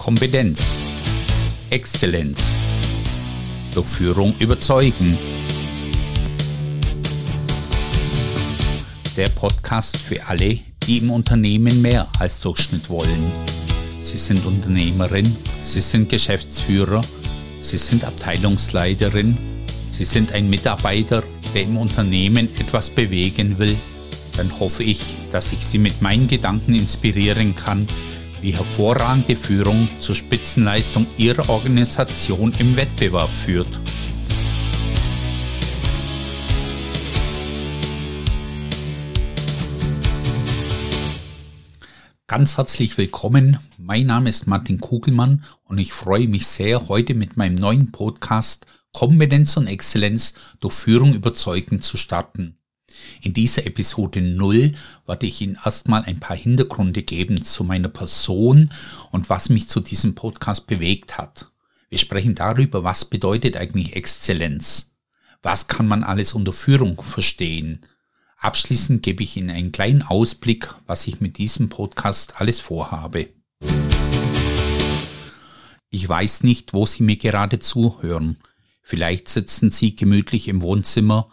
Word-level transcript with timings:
Kompetenz, 0.00 0.78
Exzellenz, 1.68 2.54
durch 3.74 3.86
Führung 3.86 4.34
überzeugen. 4.38 5.18
Der 9.14 9.28
Podcast 9.28 9.98
für 9.98 10.26
alle, 10.26 10.58
die 10.86 10.96
im 10.96 11.10
Unternehmen 11.10 11.82
mehr 11.82 12.08
als 12.18 12.40
Durchschnitt 12.40 12.88
wollen. 12.88 13.30
Sie 13.98 14.16
sind 14.16 14.46
Unternehmerin, 14.46 15.36
Sie 15.62 15.82
sind 15.82 16.08
Geschäftsführer, 16.08 17.02
Sie 17.60 17.76
sind 17.76 18.02
Abteilungsleiterin, 18.02 19.36
Sie 19.90 20.06
sind 20.06 20.32
ein 20.32 20.48
Mitarbeiter, 20.48 21.22
der 21.54 21.64
im 21.64 21.76
Unternehmen 21.76 22.48
etwas 22.58 22.88
bewegen 22.88 23.58
will. 23.58 23.76
Dann 24.38 24.58
hoffe 24.58 24.82
ich, 24.82 25.02
dass 25.30 25.52
ich 25.52 25.66
Sie 25.66 25.78
mit 25.78 26.00
meinen 26.00 26.26
Gedanken 26.26 26.74
inspirieren 26.74 27.54
kann, 27.54 27.86
wie 28.42 28.52
hervorragende 28.52 29.36
Führung 29.36 29.88
zur 30.00 30.14
Spitzenleistung 30.14 31.06
Ihrer 31.16 31.48
Organisation 31.48 32.52
im 32.58 32.76
Wettbewerb 32.76 33.30
führt. 33.30 33.80
Ganz 42.26 42.56
herzlich 42.56 42.96
willkommen. 42.96 43.58
Mein 43.76 44.06
Name 44.06 44.28
ist 44.28 44.46
Martin 44.46 44.80
Kugelmann 44.80 45.42
und 45.64 45.78
ich 45.78 45.92
freue 45.92 46.28
mich 46.28 46.46
sehr, 46.46 46.88
heute 46.88 47.14
mit 47.14 47.36
meinem 47.36 47.56
neuen 47.56 47.90
Podcast 47.90 48.66
Kompetenz 48.92 49.56
und 49.56 49.66
Exzellenz 49.66 50.34
durch 50.60 50.74
Führung 50.74 51.12
überzeugend 51.14 51.82
zu 51.82 51.96
starten. 51.96 52.59
In 53.22 53.32
dieser 53.32 53.66
Episode 53.66 54.20
0 54.20 54.72
werde 55.06 55.26
ich 55.26 55.40
Ihnen 55.40 55.58
erstmal 55.64 56.02
ein 56.04 56.20
paar 56.20 56.36
Hintergründe 56.36 57.02
geben 57.02 57.42
zu 57.42 57.64
meiner 57.64 57.88
Person 57.88 58.72
und 59.10 59.28
was 59.28 59.48
mich 59.48 59.68
zu 59.68 59.80
diesem 59.80 60.14
Podcast 60.14 60.66
bewegt 60.66 61.18
hat. 61.18 61.46
Wir 61.88 61.98
sprechen 61.98 62.34
darüber, 62.34 62.84
was 62.84 63.04
bedeutet 63.04 63.56
eigentlich 63.56 63.96
Exzellenz? 63.96 64.94
Was 65.42 65.66
kann 65.66 65.88
man 65.88 66.04
alles 66.04 66.34
unter 66.34 66.52
Führung 66.52 67.00
verstehen? 67.02 67.80
Abschließend 68.36 69.02
gebe 69.02 69.22
ich 69.22 69.36
Ihnen 69.36 69.50
einen 69.50 69.72
kleinen 69.72 70.02
Ausblick, 70.02 70.74
was 70.86 71.06
ich 71.06 71.20
mit 71.20 71.36
diesem 71.36 71.68
Podcast 71.68 72.40
alles 72.40 72.60
vorhabe. 72.60 73.28
Ich 75.90 76.08
weiß 76.08 76.44
nicht, 76.44 76.72
wo 76.72 76.86
Sie 76.86 77.02
mir 77.02 77.16
gerade 77.16 77.58
zuhören. 77.58 78.38
Vielleicht 78.82 79.28
sitzen 79.28 79.70
Sie 79.70 79.96
gemütlich 79.96 80.48
im 80.48 80.62
Wohnzimmer 80.62 81.30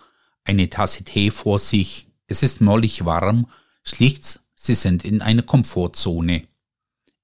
eine 0.48 0.70
Tasse 0.70 1.04
Tee 1.04 1.30
vor 1.30 1.60
sich, 1.60 2.08
es 2.28 2.42
ist 2.42 2.62
mollig 2.62 3.06
warm, 3.06 3.48
schlicht, 3.84 4.40
sie 4.56 4.76
sind 4.76 5.04
in 5.04 5.22
einer 5.22 5.44
Komfortzone. 5.44 6.44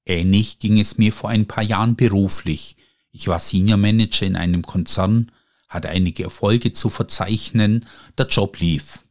Ähnlich 0.05 0.59
ging 0.59 0.79
es 0.79 0.97
mir 0.97 1.13
vor 1.13 1.29
ein 1.29 1.47
paar 1.47 1.63
Jahren 1.63 1.95
beruflich. 1.95 2.75
Ich 3.11 3.27
war 3.27 3.39
Senior 3.39 3.77
Manager 3.77 4.25
in 4.25 4.35
einem 4.35 4.63
Konzern, 4.63 5.31
hatte 5.69 5.89
einige 5.89 6.23
Erfolge 6.23 6.73
zu 6.73 6.89
verzeichnen, 6.89 7.85
der 8.17 8.27
Job 8.27 8.59
lief. 8.59 9.05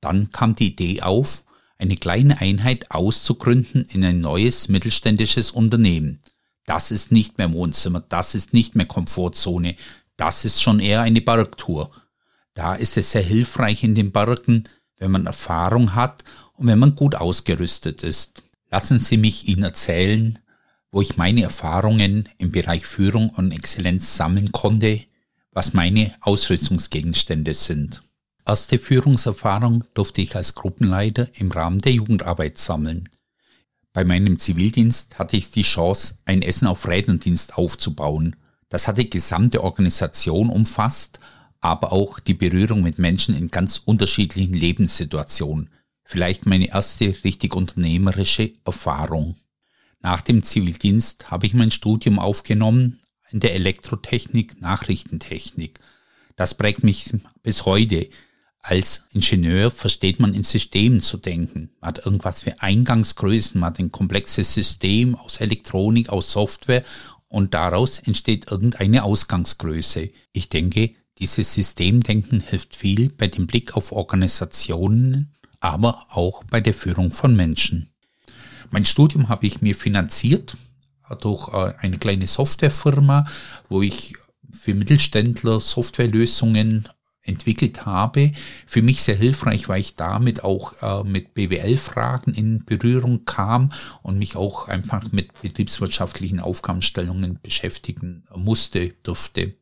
Dann 0.00 0.30
kam 0.30 0.56
die 0.56 0.68
Idee 0.68 1.02
auf, 1.02 1.44
eine 1.78 1.96
kleine 1.96 2.40
Einheit 2.40 2.90
auszugründen 2.90 3.84
in 3.84 4.04
ein 4.04 4.20
neues 4.20 4.68
mittelständisches 4.68 5.50
Unternehmen. 5.50 6.20
Das 6.64 6.90
ist 6.90 7.12
nicht 7.12 7.36
mehr 7.36 7.52
Wohnzimmer, 7.52 8.00
das 8.00 8.34
ist 8.34 8.54
nicht 8.54 8.74
mehr 8.74 8.86
Komfortzone, 8.86 9.76
das 10.16 10.44
ist 10.44 10.62
schon 10.62 10.80
eher 10.80 11.02
eine 11.02 11.20
Bergtour. 11.20 11.90
Da 12.54 12.76
ist 12.76 12.96
es 12.96 13.10
sehr 13.10 13.22
hilfreich 13.22 13.82
in 13.82 13.94
den 13.94 14.12
Bergen, 14.12 14.64
wenn 14.98 15.10
man 15.10 15.26
Erfahrung 15.26 15.94
hat 15.94 16.24
und 16.54 16.68
wenn 16.68 16.78
man 16.78 16.94
gut 16.94 17.16
ausgerüstet 17.16 18.02
ist. 18.02 18.42
Lassen 18.70 18.98
Sie 18.98 19.16
mich 19.16 19.48
Ihnen 19.48 19.64
erzählen, 19.64 20.38
wo 20.90 21.00
ich 21.00 21.16
meine 21.16 21.42
Erfahrungen 21.42 22.28
im 22.38 22.52
Bereich 22.52 22.86
Führung 22.86 23.30
und 23.30 23.50
Exzellenz 23.50 24.16
sammeln 24.16 24.52
konnte, 24.52 25.02
was 25.50 25.74
meine 25.74 26.14
Ausrüstungsgegenstände 26.20 27.54
sind. 27.54 28.02
Erste 28.46 28.78
Führungserfahrung 28.78 29.84
durfte 29.94 30.20
ich 30.20 30.36
als 30.36 30.54
Gruppenleiter 30.54 31.28
im 31.34 31.50
Rahmen 31.50 31.78
der 31.78 31.92
Jugendarbeit 31.92 32.58
sammeln. 32.58 33.08
Bei 33.92 34.04
meinem 34.04 34.38
Zivildienst 34.38 35.18
hatte 35.18 35.36
ich 35.36 35.50
die 35.50 35.62
Chance, 35.62 36.18
ein 36.24 36.42
Essen 36.42 36.66
auf 36.66 36.86
Räderndienst 36.86 37.56
aufzubauen. 37.56 38.36
Das 38.68 38.86
hat 38.86 38.98
die 38.98 39.08
gesamte 39.08 39.62
Organisation 39.62 40.50
umfasst 40.50 41.20
aber 41.64 41.92
auch 41.92 42.20
die 42.20 42.34
Berührung 42.34 42.82
mit 42.82 42.98
Menschen 42.98 43.34
in 43.34 43.50
ganz 43.50 43.78
unterschiedlichen 43.78 44.52
Lebenssituationen. 44.52 45.70
Vielleicht 46.04 46.44
meine 46.44 46.68
erste 46.68 47.16
richtig 47.24 47.56
unternehmerische 47.56 48.52
Erfahrung. 48.66 49.36
Nach 50.00 50.20
dem 50.20 50.42
Zivildienst 50.42 51.30
habe 51.30 51.46
ich 51.46 51.54
mein 51.54 51.70
Studium 51.70 52.18
aufgenommen 52.18 53.00
in 53.30 53.40
der 53.40 53.54
Elektrotechnik, 53.54 54.60
Nachrichtentechnik. 54.60 55.78
Das 56.36 56.52
prägt 56.52 56.84
mich 56.84 57.14
bis 57.42 57.64
heute. 57.64 58.10
Als 58.60 59.04
Ingenieur 59.12 59.70
versteht 59.70 60.20
man 60.20 60.34
in 60.34 60.42
Systemen 60.42 61.00
zu 61.00 61.16
denken. 61.16 61.70
Man 61.80 61.88
hat 61.88 62.04
irgendwas 62.04 62.42
für 62.42 62.60
Eingangsgrößen, 62.60 63.58
man 63.58 63.70
hat 63.70 63.78
ein 63.78 63.90
komplexes 63.90 64.52
System 64.52 65.14
aus 65.14 65.38
Elektronik, 65.38 66.10
aus 66.10 66.30
Software 66.30 66.84
und 67.28 67.54
daraus 67.54 68.00
entsteht 68.00 68.50
irgendeine 68.50 69.04
Ausgangsgröße. 69.04 70.10
Ich 70.32 70.50
denke, 70.50 70.94
dieses 71.18 71.54
Systemdenken 71.54 72.40
hilft 72.40 72.76
viel 72.76 73.08
bei 73.10 73.28
dem 73.28 73.46
Blick 73.46 73.76
auf 73.76 73.92
Organisationen, 73.92 75.32
aber 75.60 76.06
auch 76.10 76.44
bei 76.44 76.60
der 76.60 76.74
Führung 76.74 77.12
von 77.12 77.36
Menschen. 77.36 77.90
Mein 78.70 78.84
Studium 78.84 79.28
habe 79.28 79.46
ich 79.46 79.62
mir 79.62 79.74
finanziert 79.74 80.56
durch 81.20 81.48
äh, 81.48 81.74
eine 81.78 81.98
kleine 81.98 82.26
Softwarefirma, 82.26 83.26
wo 83.68 83.82
ich 83.82 84.14
für 84.50 84.74
Mittelständler 84.74 85.60
Softwarelösungen 85.60 86.88
entwickelt 87.22 87.86
habe. 87.86 88.32
Für 88.66 88.82
mich 88.82 89.02
sehr 89.02 89.16
hilfreich, 89.16 89.68
weil 89.68 89.80
ich 89.80 89.96
damit 89.96 90.44
auch 90.44 90.74
äh, 90.82 91.04
mit 91.04 91.34
BWL-Fragen 91.34 92.34
in 92.34 92.64
Berührung 92.64 93.24
kam 93.24 93.72
und 94.02 94.18
mich 94.18 94.36
auch 94.36 94.68
einfach 94.68 95.10
mit 95.12 95.40
betriebswirtschaftlichen 95.40 96.40
Aufgabenstellungen 96.40 97.38
beschäftigen 97.42 98.24
musste, 98.34 98.90
durfte. 99.02 99.54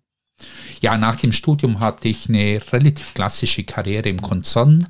Ja, 0.80 0.98
nach 0.98 1.16
dem 1.16 1.32
Studium 1.32 1.80
hatte 1.80 2.08
ich 2.08 2.28
eine 2.28 2.60
relativ 2.72 3.14
klassische 3.14 3.64
Karriere 3.64 4.08
im 4.08 4.20
Konzern 4.20 4.88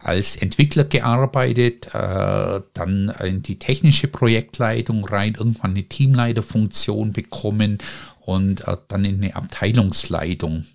als 0.00 0.36
Entwickler 0.36 0.84
gearbeitet, 0.84 1.88
äh, 1.94 2.60
dann 2.74 3.14
in 3.22 3.42
die 3.42 3.58
technische 3.58 4.08
Projektleitung 4.08 5.04
rein, 5.04 5.34
irgendwann 5.38 5.72
eine 5.72 5.84
Teamleiterfunktion 5.84 7.12
bekommen 7.12 7.78
und 8.20 8.66
äh, 8.66 8.76
dann 8.88 9.04
in 9.04 9.22
eine 9.22 9.36
Abteilungsleitung. 9.36 10.66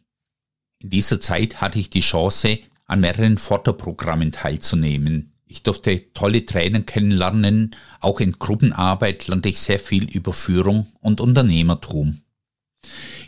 In 0.80 0.90
dieser 0.90 1.20
Zeit 1.22 1.62
hatte 1.62 1.80
ich 1.80 1.90
die 1.90 2.02
Chance, 2.02 2.60
an 2.86 3.00
mehreren 3.00 3.38
Förderprogrammen 3.38 4.32
teilzunehmen. 4.32 5.32
Ich 5.48 5.64
durfte 5.64 6.14
tolle 6.14 6.46
Trainer 6.46 6.82
kennenlernen, 6.82 7.76
auch 8.00 8.20
in 8.20 8.34
Gruppenarbeit 8.34 9.28
lernte 9.28 9.50
ich 9.50 9.60
sehr 9.60 9.80
viel 9.80 10.06
über 10.12 10.34
Führung 10.34 10.88
und 11.00 11.22
Unternehmertum. 11.22 12.22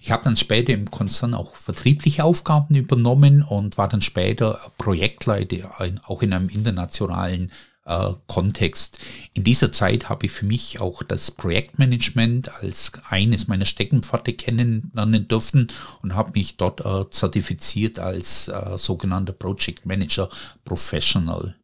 Ich 0.06 0.12
habe 0.12 0.24
dann 0.24 0.38
später 0.38 0.72
im 0.72 0.92
Konzern 0.92 1.34
auch 1.34 1.56
vertriebliche 1.56 2.24
Aufgaben 2.24 2.76
übernommen 2.76 3.42
und 3.42 3.80
war 3.80 3.90
dann 3.90 4.04
später 4.04 4.72
Projektleiter, 4.78 5.72
auch 6.04 6.22
in 6.22 6.32
einem 6.32 6.48
internationalen 6.50 7.52
äh, 7.86 8.12
Kontext. 8.28 9.00
In 9.34 9.44
dieser 9.44 9.72
Zeit 9.72 10.08
habe 10.08 10.28
ich 10.28 10.32
für 10.32 10.46
mich 10.46 10.80
auch 10.80 11.02
das 11.02 11.32
Projektmanagement 11.32 12.54
als 12.62 12.92
eines 13.10 13.48
meiner 13.48 13.66
Steckenpferde 13.66 14.34
kennenlernen 14.34 15.28
dürfen 15.28 15.72
und 16.04 16.14
habe 16.14 16.34
mich 16.36 16.58
dort 16.58 16.86
äh, 16.86 17.10
zertifiziert 17.10 17.98
als 17.98 18.48
äh, 18.48 18.78
sogenannter 18.78 19.34
Project 19.34 19.88
Manager 19.88 20.30
Professional. 20.66 21.56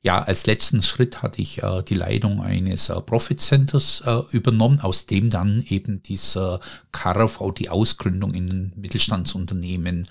Ja, 0.00 0.22
als 0.22 0.46
letzten 0.46 0.80
Schritt 0.82 1.22
hatte 1.22 1.42
ich 1.42 1.62
äh, 1.62 1.82
die 1.82 1.94
Leitung 1.94 2.40
eines 2.40 2.88
äh, 2.88 3.00
Profit 3.00 3.40
Centers 3.40 4.02
äh, 4.06 4.20
übernommen, 4.30 4.80
aus 4.80 5.06
dem 5.06 5.28
dann 5.28 5.64
eben 5.66 6.02
dieser 6.02 6.60
KRV, 6.92 7.52
die 7.56 7.68
Ausgründung 7.68 8.32
in 8.32 8.72
Mittelstandsunternehmen 8.76 10.06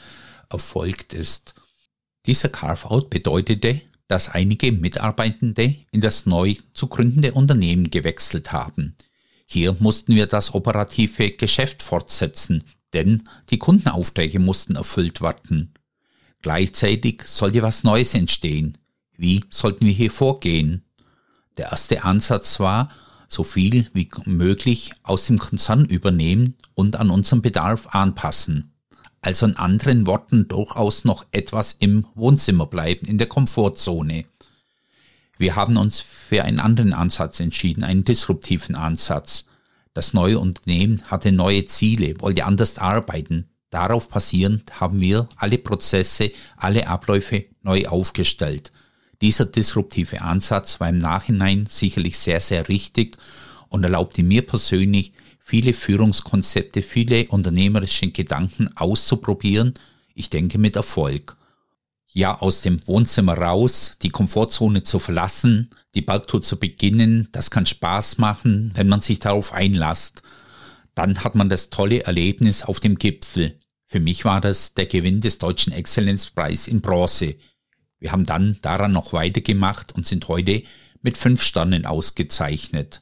erfolgt 0.49 1.13
ist. 1.13 1.55
Dieser 2.25 2.49
Carve-out 2.49 3.09
bedeutete, 3.09 3.81
dass 4.07 4.29
einige 4.29 4.71
Mitarbeitende 4.73 5.75
in 5.91 6.01
das 6.01 6.25
neu 6.25 6.55
zu 6.73 6.87
gründende 6.87 7.33
Unternehmen 7.33 7.89
gewechselt 7.89 8.51
haben. 8.51 8.95
Hier 9.45 9.75
mussten 9.79 10.15
wir 10.15 10.27
das 10.27 10.53
operative 10.53 11.31
Geschäft 11.31 11.81
fortsetzen, 11.81 12.63
denn 12.93 13.23
die 13.49 13.57
Kundenaufträge 13.57 14.39
mussten 14.39 14.75
erfüllt 14.75 15.21
werden. 15.21 15.73
Gleichzeitig 16.41 17.23
sollte 17.25 17.61
was 17.61 17.83
Neues 17.85 18.13
entstehen. 18.13 18.77
Wie 19.17 19.43
sollten 19.49 19.85
wir 19.85 19.93
hier 19.93 20.11
vorgehen? 20.11 20.83
Der 21.57 21.71
erste 21.71 22.03
Ansatz 22.03 22.59
war, 22.59 22.91
so 23.27 23.43
viel 23.43 23.87
wie 23.93 24.09
möglich 24.25 24.93
aus 25.03 25.25
dem 25.25 25.39
Konzern 25.39 25.85
übernehmen 25.85 26.55
und 26.75 26.95
an 26.95 27.09
unseren 27.09 27.41
Bedarf 27.41 27.87
anpassen. 27.87 28.71
Also 29.21 29.47
in 29.47 29.57
anderen 29.57 30.05
Worten 30.07 30.47
durchaus 30.47 31.03
noch 31.03 31.25
etwas 31.31 31.73
im 31.79 32.05
Wohnzimmer 32.13 32.67
bleiben, 32.67 33.07
in 33.07 33.17
der 33.17 33.27
Komfortzone. 33.27 34.25
Wir 35.37 35.55
haben 35.55 35.77
uns 35.77 35.99
für 35.99 36.43
einen 36.43 36.59
anderen 36.59 36.93
Ansatz 36.93 37.39
entschieden, 37.39 37.83
einen 37.83 38.03
disruptiven 38.03 38.75
Ansatz. 38.75 39.45
Das 39.93 40.13
neue 40.13 40.39
Unternehmen 40.39 41.01
hatte 41.07 41.31
neue 41.31 41.65
Ziele, 41.65 42.21
wollte 42.21 42.45
anders 42.45 42.77
arbeiten. 42.77 43.49
Darauf 43.71 44.09
basierend 44.09 44.79
haben 44.79 45.01
wir 45.01 45.27
alle 45.35 45.57
Prozesse, 45.57 46.31
alle 46.55 46.87
Abläufe 46.87 47.45
neu 47.63 47.87
aufgestellt. 47.87 48.71
Dieser 49.21 49.45
disruptive 49.45 50.21
Ansatz 50.21 50.79
war 50.79 50.89
im 50.89 50.97
Nachhinein 50.97 51.65
sicherlich 51.69 52.17
sehr, 52.17 52.39
sehr 52.39 52.69
richtig 52.69 53.17
und 53.69 53.83
erlaubte 53.83 54.23
mir 54.23 54.45
persönlich, 54.45 55.13
viele 55.39 55.73
Führungskonzepte, 55.73 56.81
viele 56.83 57.27
unternehmerische 57.27 58.11
Gedanken 58.11 58.69
auszuprobieren, 58.75 59.75
ich 60.13 60.29
denke 60.29 60.57
mit 60.57 60.75
Erfolg. 60.75 61.37
Ja, 62.11 62.39
aus 62.39 62.61
dem 62.61 62.85
Wohnzimmer 62.87 63.37
raus, 63.37 63.97
die 64.01 64.09
Komfortzone 64.09 64.83
zu 64.83 64.99
verlassen, 64.99 65.69
die 65.93 66.01
Bergtour 66.01 66.41
zu 66.41 66.57
beginnen, 66.57 67.27
das 67.31 67.51
kann 67.51 67.65
Spaß 67.65 68.17
machen, 68.17 68.71
wenn 68.75 68.87
man 68.89 69.01
sich 69.01 69.19
darauf 69.19 69.53
einlasst. 69.53 70.21
Dann 70.95 71.23
hat 71.23 71.35
man 71.35 71.49
das 71.49 71.69
tolle 71.69 72.03
Erlebnis 72.03 72.63
auf 72.63 72.79
dem 72.79 72.97
Gipfel. 72.97 73.57
Für 73.85 73.99
mich 73.99 74.25
war 74.25 74.41
das 74.41 74.73
der 74.73 74.87
Gewinn 74.87 75.21
des 75.21 75.37
Deutschen 75.37 75.71
Exzellenzpreis 75.71 76.67
in 76.67 76.81
Bronze. 76.81 77.35
Wir 77.99 78.11
haben 78.11 78.25
dann 78.25 78.57
daran 78.61 78.91
noch 78.91 79.13
weitergemacht 79.13 79.93
und 79.93 80.05
sind 80.05 80.27
heute 80.27 80.63
mit 81.01 81.17
fünf 81.17 81.41
Sternen 81.41 81.85
ausgezeichnet. 81.85 83.01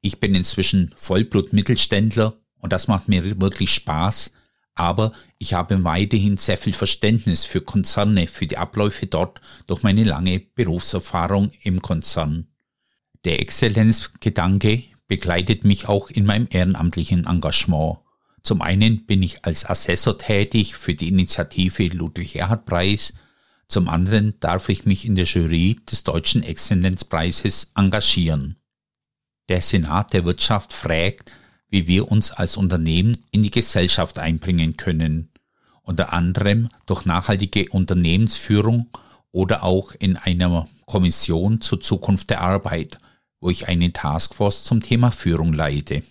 Ich 0.00 0.20
bin 0.20 0.34
inzwischen 0.34 0.94
Vollblut-Mittelständler 0.96 2.36
und 2.60 2.72
das 2.72 2.88
macht 2.88 3.08
mir 3.08 3.40
wirklich 3.40 3.72
Spaß, 3.72 4.32
aber 4.74 5.12
ich 5.38 5.54
habe 5.54 5.82
weiterhin 5.82 6.36
sehr 6.36 6.56
viel 6.56 6.72
Verständnis 6.72 7.44
für 7.44 7.60
Konzerne, 7.60 8.28
für 8.28 8.46
die 8.46 8.58
Abläufe 8.58 9.06
dort 9.06 9.40
durch 9.66 9.82
meine 9.82 10.04
lange 10.04 10.38
Berufserfahrung 10.38 11.50
im 11.62 11.82
Konzern. 11.82 12.46
Der 13.24 13.40
Exzellenzgedanke 13.40 14.84
begleitet 15.08 15.64
mich 15.64 15.88
auch 15.88 16.10
in 16.10 16.26
meinem 16.26 16.46
ehrenamtlichen 16.50 17.26
Engagement. 17.26 17.98
Zum 18.42 18.62
einen 18.62 19.04
bin 19.04 19.22
ich 19.22 19.44
als 19.44 19.68
Assessor 19.68 20.16
tätig 20.16 20.76
für 20.76 20.94
die 20.94 21.08
Initiative 21.08 21.88
Ludwig 21.88 22.36
Erhard 22.36 22.64
Preis, 22.64 23.14
zum 23.68 23.88
anderen 23.88 24.34
darf 24.40 24.70
ich 24.70 24.86
mich 24.86 25.04
in 25.04 25.14
der 25.14 25.26
Jury 25.26 25.78
des 25.90 26.02
Deutschen 26.02 26.42
Exzellenzpreises 26.42 27.70
engagieren. 27.74 28.56
Der 29.50 29.60
Senat 29.60 30.14
der 30.14 30.24
Wirtschaft 30.24 30.72
fragt, 30.72 31.32
wie 31.68 31.86
wir 31.86 32.10
uns 32.10 32.30
als 32.30 32.56
Unternehmen 32.56 33.18
in 33.30 33.42
die 33.42 33.50
Gesellschaft 33.50 34.18
einbringen 34.18 34.78
können, 34.78 35.28
unter 35.82 36.14
anderem 36.14 36.70
durch 36.86 37.04
nachhaltige 37.04 37.68
Unternehmensführung 37.68 38.88
oder 39.32 39.62
auch 39.62 39.92
in 39.98 40.16
einer 40.16 40.66
Kommission 40.86 41.60
zur 41.60 41.80
Zukunft 41.80 42.30
der 42.30 42.40
Arbeit, 42.40 42.98
wo 43.40 43.50
ich 43.50 43.68
eine 43.68 43.92
Taskforce 43.92 44.64
zum 44.64 44.80
Thema 44.80 45.10
Führung 45.10 45.52
leite. 45.52 46.02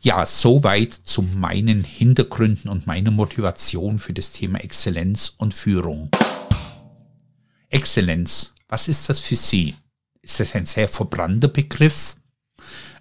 Ja, 0.00 0.24
soweit 0.24 0.94
zu 0.94 1.22
meinen 1.22 1.84
Hintergründen 1.84 2.70
und 2.70 2.86
meiner 2.86 3.10
Motivation 3.10 3.98
für 3.98 4.14
das 4.14 4.32
Thema 4.32 4.60
Exzellenz 4.60 5.34
und 5.36 5.52
Führung. 5.52 6.10
Exzellenz, 7.68 8.54
was 8.68 8.88
ist 8.88 9.08
das 9.08 9.20
für 9.20 9.36
Sie? 9.36 9.74
Ist 10.22 10.40
das 10.40 10.54
ein 10.54 10.66
sehr 10.66 10.88
verbrannter 10.88 11.48
Begriff? 11.48 12.16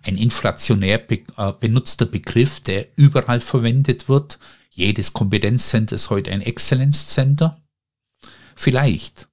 ein 0.07 0.17
inflationär 0.17 0.97
be 0.97 1.21
äh, 1.37 1.51
benutzter 1.59 2.05
Begriff, 2.05 2.59
der 2.61 2.87
überall 2.95 3.41
verwendet 3.41 4.09
wird. 4.09 4.39
Jedes 4.71 5.13
Kompetenzcenter 5.13 5.95
ist 5.95 6.09
heute 6.09 6.31
ein 6.31 6.41
Exzellenzcenter. 6.41 7.59
Vielleicht. 8.55 9.27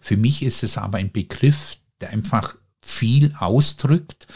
Für 0.00 0.16
mich 0.16 0.42
ist 0.42 0.62
es 0.62 0.76
aber 0.76 0.98
ein 0.98 1.12
Begriff, 1.12 1.76
der 2.00 2.10
einfach 2.10 2.56
viel 2.84 3.34
ausdrückt. 3.38 4.26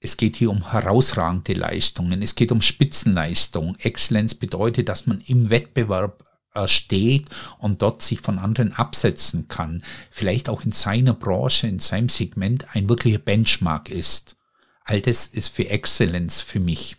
Es 0.00 0.16
geht 0.16 0.36
hier 0.36 0.50
um 0.50 0.70
herausragende 0.70 1.54
Leistungen, 1.54 2.22
es 2.22 2.34
geht 2.34 2.52
um 2.52 2.62
Spitzenleistung. 2.62 3.76
Exzellenz 3.80 4.34
bedeutet, 4.34 4.88
dass 4.88 5.06
man 5.06 5.20
im 5.22 5.50
Wettbewerb 5.50 6.24
steht 6.66 7.26
und 7.58 7.82
dort 7.82 8.02
sich 8.02 8.20
von 8.20 8.38
anderen 8.38 8.72
absetzen 8.72 9.48
kann. 9.48 9.82
Vielleicht 10.10 10.48
auch 10.48 10.64
in 10.64 10.72
seiner 10.72 11.14
Branche, 11.14 11.68
in 11.68 11.78
seinem 11.78 12.08
Segment 12.08 12.66
ein 12.74 12.88
wirklicher 12.88 13.18
Benchmark 13.18 13.90
ist. 13.90 14.36
All 14.84 15.00
das 15.00 15.26
ist 15.26 15.50
für 15.50 15.68
Exzellenz 15.68 16.40
für 16.40 16.60
mich. 16.60 16.96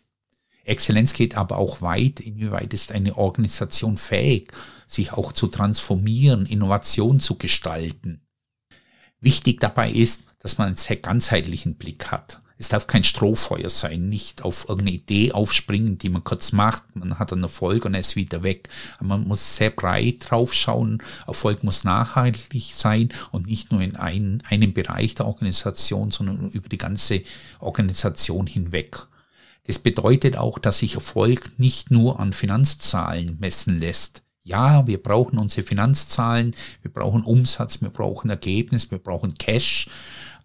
Exzellenz 0.64 1.14
geht 1.14 1.36
aber 1.36 1.58
auch 1.58 1.82
weit. 1.82 2.20
Inwieweit 2.20 2.74
ist 2.74 2.92
eine 2.92 3.18
Organisation 3.18 3.98
fähig, 3.98 4.52
sich 4.86 5.12
auch 5.14 5.34
zu 5.34 5.48
transformieren, 5.48 6.46
Innovation 6.46 7.20
zu 7.20 7.36
gestalten? 7.36 8.22
Wichtig 9.20 9.60
dabei 9.60 9.90
ist, 9.92 10.24
dass 10.40 10.58
man 10.58 10.68
einen 10.68 10.78
sehr 10.78 10.98
ganzheitlichen 10.98 11.76
Blick 11.76 12.12
hat. 12.12 12.42
Es 12.62 12.68
darf 12.68 12.88
kein 12.88 13.06
Strohfeuer 13.06 13.70
sein, 13.70 14.10
nicht 14.10 14.42
auf 14.42 14.68
irgendeine 14.68 14.98
Idee 14.98 15.32
aufspringen, 15.32 15.98
die 15.98 16.10
man 16.10 16.26
kurz 16.26 16.52
macht, 16.52 16.94
man 16.94 17.18
hat 17.18 17.32
einen 17.32 17.44
Erfolg 17.44 17.86
und 17.86 17.94
er 17.94 18.02
ist 18.02 18.18
wieder 18.18 18.44
weg. 18.44 18.68
man 19.00 19.26
muss 19.26 19.56
sehr 19.56 19.70
breit 19.70 20.30
drauf 20.30 20.54
schauen. 20.54 21.02
Erfolg 21.26 21.64
muss 21.64 21.86
nachhaltig 21.86 22.74
sein 22.76 23.10
und 23.32 23.48
nicht 23.48 23.72
nur 23.72 23.82
in 23.82 23.96
ein, 23.96 24.44
einem 24.50 24.74
Bereich 24.74 25.16
der 25.16 25.28
Organisation, 25.28 26.12
sondern 26.12 26.50
über 26.52 26.68
die 26.68 26.78
ganze 26.78 27.24
Organisation 27.60 28.46
hinweg. 28.46 29.08
Das 29.68 29.80
bedeutet 29.80 30.36
auch, 30.36 30.60
dass 30.60 30.80
sich 30.80 30.96
Erfolg 30.96 31.52
nicht 31.58 31.92
nur 31.92 32.20
an 32.20 32.34
Finanzzahlen 32.34 33.38
messen 33.40 33.80
lässt. 33.80 34.22
Ja, 34.44 34.88
wir 34.88 35.02
brauchen 35.02 35.38
unsere 35.38 35.66
Finanzzahlen, 35.66 36.56
wir 36.82 36.92
brauchen 36.92 37.24
Umsatz, 37.24 37.82
wir 37.82 37.90
brauchen 37.90 38.30
Ergebnis, 38.30 38.90
wir 38.90 38.98
brauchen 38.98 39.38
Cash, 39.38 39.88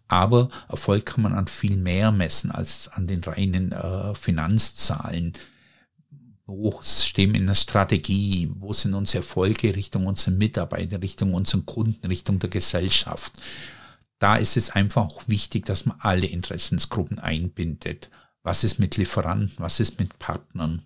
aber 0.08 0.48
Erfolg 0.68 1.06
kann 1.06 1.22
man 1.22 1.34
an 1.34 1.46
viel 1.46 1.76
mehr 1.76 2.12
messen 2.12 2.50
als 2.50 2.88
an 2.88 3.06
den 3.06 3.22
reinen 3.24 3.72
äh, 3.72 4.14
Finanzzahlen. 4.14 5.32
Wo 6.46 6.78
stehen 6.82 7.32
wir 7.32 7.40
in 7.40 7.46
der 7.46 7.54
Strategie? 7.54 8.50
Wo 8.54 8.72
sind 8.74 8.94
unsere 8.94 9.18
Erfolge 9.18 9.74
Richtung 9.74 10.06
unserer 10.06 10.34
Mitarbeiter, 10.34 11.00
Richtung 11.00 11.32
unseren 11.32 11.64
Kunden, 11.64 12.06
Richtung 12.06 12.38
der 12.38 12.50
Gesellschaft? 12.50 13.32
Da 14.18 14.36
ist 14.36 14.56
es 14.56 14.70
einfach 14.70 15.04
auch 15.04 15.26
wichtig, 15.26 15.64
dass 15.66 15.86
man 15.86 15.96
alle 16.00 16.26
Interessensgruppen 16.26 17.18
einbindet. 17.18 18.10
Was 18.42 18.62
ist 18.62 18.78
mit 18.78 18.96
Lieferanten? 18.98 19.56
Was 19.58 19.80
ist 19.80 19.98
mit 19.98 20.18
Partnern? 20.18 20.82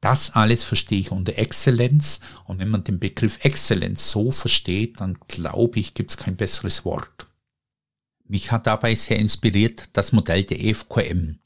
Das 0.00 0.30
alles 0.30 0.64
verstehe 0.64 1.00
ich 1.00 1.10
unter 1.10 1.36
Exzellenz. 1.36 2.20
Und 2.44 2.58
wenn 2.58 2.70
man 2.70 2.84
den 2.84 2.98
Begriff 2.98 3.44
Exzellenz 3.44 4.10
so 4.10 4.32
versteht, 4.32 5.00
dann 5.00 5.18
glaube 5.28 5.78
ich, 5.78 5.92
gibt 5.92 6.10
es 6.10 6.16
kein 6.16 6.36
besseres 6.36 6.86
Wort. 6.86 7.26
Mich 8.30 8.52
hat 8.52 8.68
dabei 8.68 8.94
sehr 8.94 9.18
inspiriert 9.18 9.88
das 9.92 10.12
Modell 10.12 10.44
der 10.44 10.60
EFQM. 10.60 11.40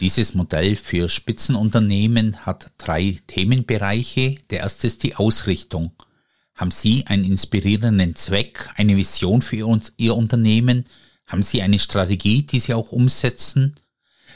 Dieses 0.00 0.34
Modell 0.34 0.74
für 0.74 1.08
Spitzenunternehmen 1.08 2.44
hat 2.44 2.72
drei 2.78 3.20
Themenbereiche. 3.28 4.34
Der 4.50 4.58
erste 4.58 4.88
ist 4.88 5.04
die 5.04 5.14
Ausrichtung. 5.14 5.92
Haben 6.56 6.72
Sie 6.72 7.06
einen 7.06 7.24
inspirierenden 7.24 8.16
Zweck, 8.16 8.70
eine 8.74 8.96
Vision 8.96 9.40
für 9.40 9.54
Ihr 9.98 10.16
Unternehmen? 10.16 10.86
Haben 11.28 11.44
Sie 11.44 11.62
eine 11.62 11.78
Strategie, 11.78 12.42
die 12.42 12.58
Sie 12.58 12.74
auch 12.74 12.90
umsetzen? 12.90 13.76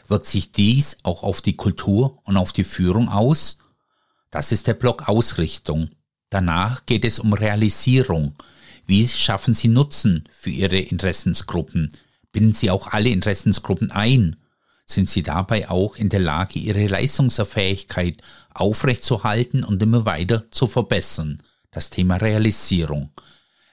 Wird 0.06 0.28
sich 0.28 0.52
dies 0.52 0.98
auch 1.02 1.24
auf 1.24 1.40
die 1.40 1.56
Kultur 1.56 2.20
und 2.22 2.36
auf 2.36 2.52
die 2.52 2.62
Führung 2.62 3.08
aus? 3.08 3.58
Das 4.30 4.52
ist 4.52 4.68
der 4.68 4.74
Block 4.74 5.08
Ausrichtung. 5.08 5.90
Danach 6.28 6.86
geht 6.86 7.04
es 7.04 7.18
um 7.18 7.32
Realisierung. 7.32 8.36
Wie 8.90 9.06
schaffen 9.06 9.54
Sie 9.54 9.68
Nutzen 9.68 10.24
für 10.32 10.50
Ihre 10.50 10.80
Interessensgruppen? 10.80 11.92
Binden 12.32 12.54
Sie 12.54 12.72
auch 12.72 12.88
alle 12.88 13.10
Interessensgruppen 13.10 13.92
ein? 13.92 14.34
Sind 14.84 15.08
Sie 15.08 15.22
dabei 15.22 15.70
auch 15.70 15.94
in 15.94 16.08
der 16.08 16.18
Lage, 16.18 16.58
Ihre 16.58 16.88
Leistungsfähigkeit 16.88 18.20
aufrechtzuerhalten 18.52 19.62
und 19.62 19.80
immer 19.80 20.06
weiter 20.06 20.50
zu 20.50 20.66
verbessern? 20.66 21.40
Das 21.70 21.90
Thema 21.90 22.16
Realisierung. 22.16 23.10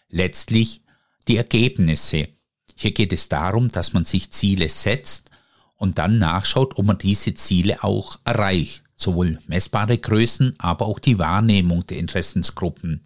Letztlich 0.08 0.84
die 1.28 1.38
Ergebnisse. 1.38 2.28
Hier 2.76 2.92
geht 2.92 3.12
es 3.12 3.28
darum, 3.28 3.70
dass 3.70 3.94
man 3.94 4.06
sich 4.06 4.30
Ziele 4.30 4.70
setzt 4.70 5.32
und 5.78 5.98
dann 5.98 6.20
nachschaut, 6.20 6.78
ob 6.78 6.86
man 6.86 7.00
diese 7.00 7.34
Ziele 7.34 7.84
auch 7.84 8.20
erreicht. 8.24 8.84
Sowohl 8.96 9.40
messbare 9.48 9.98
Größen, 9.98 10.54
aber 10.60 10.86
auch 10.86 11.00
die 11.00 11.18
Wahrnehmung 11.18 11.88
der 11.88 11.98
Interessensgruppen. 11.98 13.02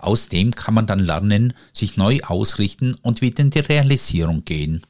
Aus 0.00 0.28
dem 0.28 0.54
kann 0.54 0.74
man 0.74 0.86
dann 0.86 1.00
lernen, 1.00 1.54
sich 1.72 1.96
neu 1.96 2.20
ausrichten 2.22 2.94
und 3.02 3.20
wieder 3.20 3.42
in 3.42 3.50
die 3.50 3.60
Realisierung 3.60 4.44
gehen. 4.44 4.82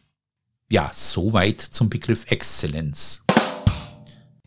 Ja, 0.71 0.90
soweit 0.95 1.61
zum 1.61 1.90
Begriff 1.90 2.31
Exzellenz. 2.31 3.25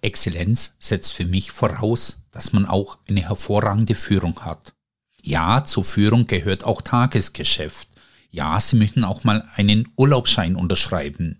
Exzellenz 0.01 0.75
setzt 0.79 1.13
für 1.13 1.25
mich 1.25 1.51
voraus, 1.51 2.21
dass 2.31 2.53
man 2.53 2.65
auch 2.65 2.97
eine 3.07 3.27
hervorragende 3.27 3.95
Führung 3.95 4.39
hat. 4.41 4.73
Ja, 5.21 5.63
zur 5.63 5.83
Führung 5.83 6.27
gehört 6.27 6.63
auch 6.63 6.81
Tagesgeschäft. 6.81 7.87
Ja, 8.29 8.59
Sie 8.59 8.75
möchten 8.75 9.03
auch 9.03 9.23
mal 9.23 9.47
einen 9.55 9.87
Urlaubsschein 9.95 10.55
unterschreiben. 10.55 11.39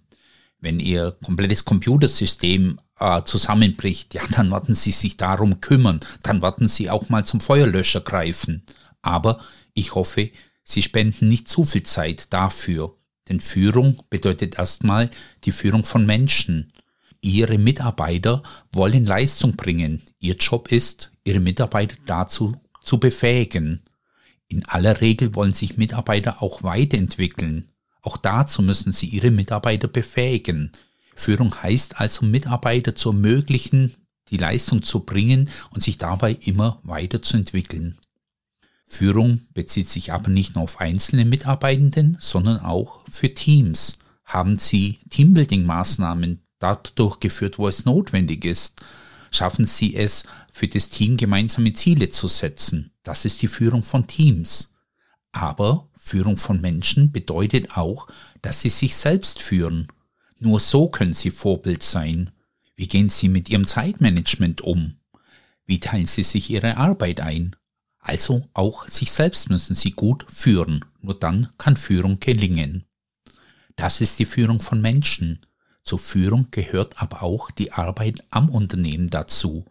Wenn 0.60 0.80
Ihr 0.80 1.18
komplettes 1.24 1.66
Computersystem 1.66 2.80
äh, 3.00 3.22
zusammenbricht, 3.24 4.14
ja, 4.14 4.22
dann 4.32 4.52
werden 4.52 4.76
Sie 4.76 4.92
sich 4.92 5.18
darum 5.18 5.60
kümmern. 5.60 6.00
Dann 6.22 6.42
werden 6.42 6.68
Sie 6.68 6.90
auch 6.90 7.10
mal 7.10 7.26
zum 7.26 7.42
Feuerlöscher 7.42 8.02
greifen. 8.02 8.64
Aber 9.04 9.40
ich 9.76 9.94
hoffe, 9.94 10.32
Sie 10.64 10.82
spenden 10.82 11.28
nicht 11.28 11.48
zu 11.48 11.64
viel 11.64 11.84
Zeit 11.84 12.34
dafür. 12.34 12.96
Denn 13.30 13.40
Führung 13.40 14.02
bedeutet 14.10 14.58
erstmal 14.58 15.10
die 15.44 15.52
Führung 15.52 15.86
von 15.86 16.06
Menschen. 16.06 16.74
Ihre 17.22 17.58
Mitarbeiter 17.58 18.44
wollen 18.74 19.06
Leistung 19.06 19.56
bringen. 19.56 20.02
Ihr 20.20 20.36
Job 20.36 20.72
ist, 20.72 21.12
Ihre 21.24 21.40
Mitarbeiter 21.40 21.96
dazu 22.06 22.56
zu 22.82 23.00
befähigen. 23.00 23.82
In 24.48 24.66
aller 24.66 25.00
Regel 25.00 25.36
wollen 25.36 25.54
sich 25.54 25.78
Mitarbeiter 25.78 26.42
auch 26.42 26.64
weiterentwickeln. 26.64 27.70
Auch 28.02 28.18
dazu 28.18 28.62
müssen 28.62 28.92
Sie 28.92 29.08
Ihre 29.08 29.32
Mitarbeiter 29.32 29.88
befähigen. 29.88 30.72
Führung 31.16 31.56
heißt 31.56 32.00
also 32.00 32.26
Mitarbeiter 32.26 32.96
zu 32.96 33.10
ermöglichen, 33.10 33.94
die 34.30 34.38
Leistung 34.38 34.84
zu 34.84 35.02
bringen 35.02 35.50
und 35.72 35.82
sich 35.82 35.98
dabei 35.98 36.34
immer 36.42 36.80
weiterzuentwickeln. 36.84 37.98
Führung 38.94 39.42
bezieht 39.56 39.90
sich 39.90 40.14
aber 40.14 40.30
nicht 40.30 40.54
nur 40.54 40.64
auf 40.64 40.80
einzelne 40.80 41.26
Mitarbeitenden, 41.26 42.18
sondern 42.20 42.60
auch 42.60 43.00
für 43.10 43.34
Teams. 43.34 43.98
Haben 44.24 44.58
Sie 44.58 45.00
Teambuilding-Maßnahmen 45.10 46.40
dort 46.60 46.98
durchgeführt, 47.00 47.58
wo 47.58 47.68
es 47.68 47.86
notwendig 47.86 48.46
ist? 48.46 48.82
Schaffen 49.32 49.66
Sie 49.66 49.96
es, 49.96 50.26
für 50.52 50.68
das 50.68 50.90
Team 50.90 51.18
gemeinsame 51.18 51.74
Ziele 51.74 52.10
zu 52.10 52.28
setzen? 52.28 52.92
Das 53.02 53.26
ist 53.26 53.42
die 53.42 53.48
Führung 53.48 53.84
von 53.84 54.06
Teams. 54.06 54.76
Aber 55.32 55.90
Führung 55.98 56.38
von 56.38 56.62
Menschen 56.62 57.12
bedeutet 57.12 57.76
auch, 57.76 58.08
dass 58.44 58.62
sie 58.62 58.70
sich 58.70 58.96
selbst 58.96 59.42
führen. 59.42 59.88
Nur 60.40 60.60
so 60.60 60.88
können 60.88 61.14
sie 61.14 61.32
Vorbild 61.32 61.82
sein. 61.82 62.30
Wie 62.76 62.88
gehen 62.88 63.10
sie 63.10 63.28
mit 63.28 63.50
ihrem 63.50 63.66
Zeitmanagement 63.66 64.62
um? 64.62 64.98
Wie 65.66 65.80
teilen 65.80 66.06
sie 66.06 66.24
sich 66.24 66.52
ihre 66.52 66.78
Arbeit 66.78 67.22
ein? 67.22 67.56
Also 68.04 68.50
auch 68.54 68.88
sich 68.90 69.12
selbst 69.12 69.50
müssen 69.50 69.76
sie 69.76 69.92
gut 69.92 70.26
führen. 70.30 70.84
Nur 71.02 71.18
dann 71.18 71.48
kann 71.58 71.78
Führung 71.78 72.20
gelingen. 72.20 72.84
Das 73.78 74.02
ist 74.02 74.20
die 74.20 74.26
Führung 74.26 74.60
von 74.60 74.82
Menschen. 74.82 75.46
Zur 75.84 76.00
Führung 76.00 76.48
gehört 76.52 77.02
aber 77.02 77.24
auch 77.24 77.50
die 77.50 77.72
Arbeit 77.72 78.22
am 78.30 78.50
Unternehmen 78.50 79.10
dazu. 79.10 79.66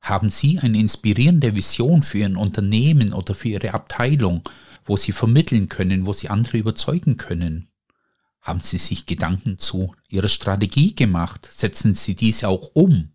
Haben 0.00 0.30
Sie 0.30 0.60
eine 0.60 0.78
inspirierende 0.78 1.54
Vision 1.54 2.02
für 2.02 2.18
Ihr 2.18 2.38
Unternehmen 2.38 3.12
oder 3.12 3.34
für 3.34 3.48
Ihre 3.48 3.74
Abteilung, 3.74 4.42
wo 4.84 4.96
Sie 4.96 5.12
vermitteln 5.12 5.68
können, 5.68 6.06
wo 6.06 6.12
Sie 6.12 6.28
andere 6.28 6.58
überzeugen 6.58 7.16
können? 7.16 7.68
Haben 8.40 8.60
Sie 8.60 8.78
sich 8.78 9.06
Gedanken 9.06 9.58
zu 9.58 9.94
Ihrer 10.10 10.28
Strategie 10.28 10.94
gemacht? 10.94 11.48
Setzen 11.52 11.94
Sie 11.94 12.14
diese 12.14 12.48
auch 12.48 12.70
um? 12.74 13.14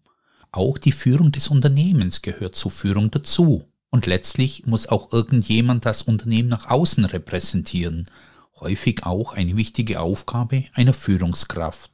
Auch 0.51 0.77
die 0.77 0.91
Führung 0.91 1.31
des 1.31 1.47
Unternehmens 1.47 2.21
gehört 2.21 2.55
zur 2.55 2.71
Führung 2.71 3.11
dazu. 3.11 3.68
Und 3.91 4.05
letztlich 4.05 4.65
muss 4.65 4.87
auch 4.87 5.11
irgendjemand 5.11 5.85
das 5.85 6.03
Unternehmen 6.03 6.49
nach 6.49 6.69
außen 6.69 7.05
repräsentieren. 7.05 8.07
Häufig 8.59 9.03
auch 9.03 9.33
eine 9.33 9.57
wichtige 9.57 9.99
Aufgabe 9.99 10.65
einer 10.73 10.93
Führungskraft. 10.93 11.91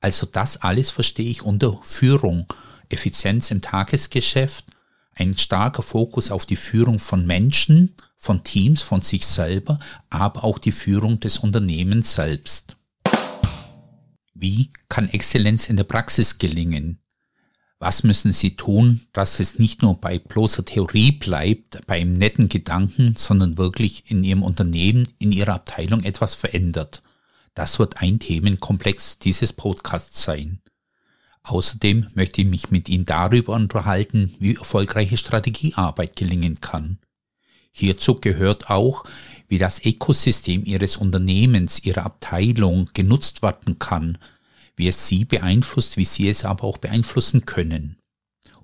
Also 0.00 0.26
das 0.26 0.56
alles 0.62 0.90
verstehe 0.90 1.30
ich 1.30 1.42
unter 1.42 1.78
Führung, 1.84 2.46
Effizienz 2.88 3.50
im 3.50 3.60
Tagesgeschäft, 3.60 4.66
ein 5.14 5.36
starker 5.36 5.82
Fokus 5.82 6.30
auf 6.30 6.46
die 6.46 6.56
Führung 6.56 6.98
von 6.98 7.26
Menschen, 7.26 7.94
von 8.16 8.42
Teams, 8.42 8.82
von 8.82 9.02
sich 9.02 9.26
selber, 9.26 9.78
aber 10.10 10.44
auch 10.44 10.58
die 10.58 10.72
Führung 10.72 11.20
des 11.20 11.38
Unternehmens 11.38 12.14
selbst. 12.14 12.76
Wie 14.34 14.70
kann 14.88 15.08
Exzellenz 15.08 15.68
in 15.68 15.76
der 15.76 15.84
Praxis 15.84 16.38
gelingen? 16.38 17.01
Was 17.84 18.04
müssen 18.04 18.30
Sie 18.30 18.54
tun, 18.54 19.00
dass 19.12 19.40
es 19.40 19.58
nicht 19.58 19.82
nur 19.82 20.00
bei 20.00 20.20
bloßer 20.20 20.64
Theorie 20.64 21.10
bleibt, 21.10 21.84
bei 21.88 22.00
einem 22.00 22.12
netten 22.12 22.48
Gedanken, 22.48 23.16
sondern 23.18 23.58
wirklich 23.58 24.04
in 24.06 24.22
Ihrem 24.22 24.44
Unternehmen, 24.44 25.08
in 25.18 25.32
Ihrer 25.32 25.54
Abteilung 25.54 26.04
etwas 26.04 26.36
verändert? 26.36 27.02
Das 27.56 27.80
wird 27.80 27.96
ein 27.96 28.20
Themenkomplex 28.20 29.18
dieses 29.18 29.52
Podcasts 29.52 30.22
sein. 30.22 30.60
Außerdem 31.42 32.06
möchte 32.14 32.42
ich 32.42 32.46
mich 32.46 32.70
mit 32.70 32.88
Ihnen 32.88 33.04
darüber 33.04 33.54
unterhalten, 33.54 34.32
wie 34.38 34.54
erfolgreiche 34.54 35.16
Strategiearbeit 35.16 36.14
gelingen 36.14 36.60
kann. 36.60 37.00
Hierzu 37.72 38.14
gehört 38.14 38.70
auch, 38.70 39.06
wie 39.48 39.58
das 39.58 39.84
Ökosystem 39.84 40.64
Ihres 40.64 40.98
Unternehmens, 40.98 41.84
Ihrer 41.84 42.06
Abteilung 42.06 42.90
genutzt 42.94 43.42
werden 43.42 43.80
kann, 43.80 44.18
wie 44.76 44.88
es 44.88 45.06
Sie 45.08 45.24
beeinflusst, 45.24 45.96
wie 45.96 46.04
Sie 46.04 46.28
es 46.28 46.44
aber 46.44 46.64
auch 46.64 46.78
beeinflussen 46.78 47.46
können. 47.46 47.98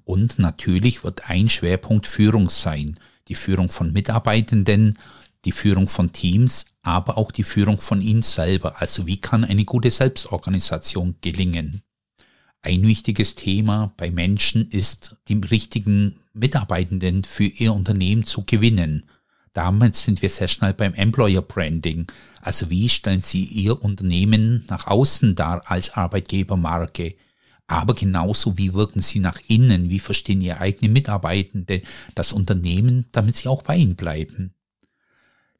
Und 0.05 0.38
natürlich 0.38 1.05
wird 1.05 1.29
ein 1.29 1.49
Schwerpunkt 1.49 2.07
Führung 2.07 2.49
sein, 2.49 2.99
die 3.29 3.35
Führung 3.35 3.71
von 3.71 3.93
Mitarbeitenden, 3.93 4.99
die 5.45 5.53
Führung 5.53 5.88
von 5.88 6.12
Teams, 6.12 6.67
aber 6.83 7.19
auch 7.19 7.31
die 7.31 7.45
Führung 7.45 7.81
von 7.81 8.00
Ihnen 8.00 8.23
selber. 8.23 8.81
Also 8.81 9.07
wie 9.07 9.21
kann 9.21 9.45
eine 9.45 9.65
gute 9.65 9.91
Selbstorganisation 9.91 11.17
gelingen? 11.21 11.83
Ein 12.62 12.83
wichtiges 12.87 13.35
Thema 13.35 13.93
bei 13.97 14.11
Menschen 14.11 14.69
ist, 14.71 15.17
die 15.29 15.35
richtigen 15.35 16.21
Mitarbeitenden 16.33 17.25
für 17.25 17.45
ihr 17.45 17.73
Unternehmen 17.73 18.25
zu 18.25 18.45
gewinnen. 18.45 19.07
Damit 19.52 19.97
sind 19.97 20.23
wir 20.23 20.31
sehr 20.31 20.49
schnell 20.49 20.75
beim 20.75 20.95
Employer 20.95 21.43
Branding. 21.43 22.07
Also 22.40 22.71
wie 22.71 22.88
stellen 22.88 23.23
Sie 23.23 23.45
Ihr 23.45 23.83
Unternehmen 23.83 24.64
nach 24.69 24.87
außen 24.87 25.35
dar 25.35 25.62
als 25.71 25.90
Arbeitgebermarke? 25.90 27.14
Aber 27.67 27.95
genauso 27.95 28.57
wie 28.57 28.73
wirken 28.73 29.00
Sie 29.00 29.19
nach 29.19 29.38
innen? 29.47 29.90
Wie 29.90 30.00
verstehen 30.00 30.40
Ihre 30.40 30.61
eigenen 30.61 30.93
Mitarbeitende 30.93 31.83
das 32.14 32.33
Unternehmen, 32.33 33.07
damit 33.12 33.37
sie 33.37 33.49
auch 33.49 33.62
bei 33.62 33.76
Ihnen 33.76 33.95
bleiben? 33.95 34.55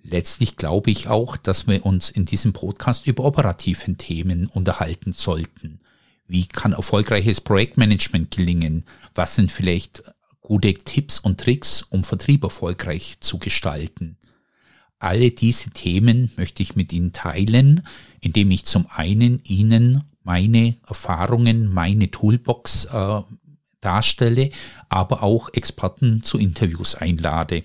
Letztlich 0.03 0.57
glaube 0.57 0.91
ich 0.91 1.09
auch, 1.09 1.37
dass 1.37 1.67
wir 1.67 1.85
uns 1.85 2.09
in 2.09 2.25
diesem 2.25 2.55
Podcast 2.55 3.07
über 3.07 3.25
operativen 3.25 3.99
Themen 3.99 4.47
unterhalten 4.47 5.13
sollten. 5.13 5.81
Wie 6.27 6.47
kann 6.47 6.73
erfolgreiches 6.73 7.41
Projektmanagement 7.41 8.31
gelingen? 8.35 8.85
Was 9.15 9.35
sind 9.35 9.53
vielleicht 9.53 10.03
gute 10.41 10.75
Tipps 10.75 11.19
und 11.19 11.41
Tricks, 11.41 11.83
um 11.83 12.05
Vertrieb 12.05 12.45
erfolgreich 12.45 13.19
zu 13.21 13.39
gestalten? 13.39 14.17
Alle 14.99 15.31
diese 15.31 15.71
Themen 15.71 16.31
möchte 16.37 16.63
ich 16.63 16.75
mit 16.75 16.93
Ihnen 16.93 17.13
teilen, 17.13 17.83
indem 18.21 18.51
ich 18.51 18.65
zum 18.65 18.87
einen 18.91 19.41
Ihnen 19.45 20.05
meine 20.25 20.77
Erfahrungen, 20.87 21.73
meine 21.73 22.11
Toolbox 22.11 22.87
äh, 22.87 23.21
darstelle, 23.81 24.51
aber 24.89 25.23
auch 25.23 25.51
Experten 25.53 26.23
zu 26.23 26.39
Interviews 26.39 26.95
einlade. 26.95 27.63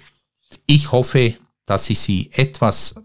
Ich 0.64 0.92
hoffe, 0.92 1.36
dass 1.70 1.88
ich 1.88 2.00
sie 2.00 2.30
etwas 2.32 2.96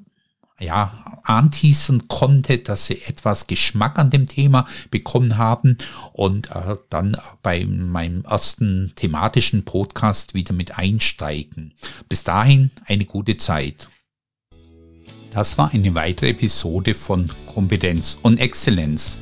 ja, 0.60 1.22
anteasen 1.22 2.08
konnte, 2.08 2.58
dass 2.58 2.88
sie 2.88 3.00
etwas 3.04 3.46
Geschmack 3.46 4.00
an 4.00 4.10
dem 4.10 4.26
Thema 4.26 4.66
bekommen 4.90 5.38
haben 5.38 5.78
und 6.14 6.50
äh, 6.50 6.76
dann 6.90 7.16
bei 7.44 7.64
meinem 7.64 8.26
ersten 8.26 8.92
thematischen 8.96 9.66
Podcast 9.66 10.34
wieder 10.34 10.54
mit 10.54 10.80
einsteigen. 10.80 11.76
Bis 12.10 12.24
dahin 12.24 12.72
eine 12.86 13.06
gute 13.06 13.38
Zeit. 13.38 13.88
Das 15.32 15.60
war 15.60 15.72
eine 15.72 15.94
weitere 15.94 16.30
Episode 16.30 16.96
von 16.96 17.30
Kompetenz 17.46 18.18
und 18.24 18.40
Exzellenz 18.40 19.20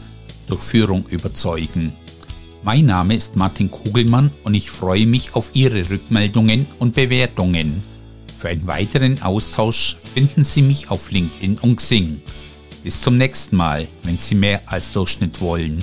durch 0.47 0.61
Führung 0.61 1.05
überzeugen. 1.07 1.91
Mein 2.63 2.85
Name 2.85 3.13
ist 3.13 3.35
Martin 3.35 3.69
Kugelmann 3.69 4.31
und 4.45 4.53
ich 4.53 4.71
freue 4.71 5.05
mich 5.05 5.35
auf 5.35 5.51
Ihre 5.53 5.89
Rückmeldungen 5.89 6.65
und 6.79 6.95
Bewertungen. 6.95 7.83
Für 8.43 8.49
einen 8.49 8.67
weiteren 8.67 9.21
Austausch 9.21 9.95
finden 10.13 10.43
Sie 10.43 10.61
mich 10.61 10.89
auf 10.89 11.11
LinkedIn 11.11 11.59
und 11.59 11.77
Xing. 11.77 12.21
Bis 12.83 12.99
zum 12.99 13.15
nächsten 13.15 13.55
Mal, 13.55 13.87
wenn 14.03 14.17
Sie 14.17 14.35
mehr 14.35 14.59
als 14.65 14.91
Durchschnitt 14.91 15.39
wollen. 15.39 15.81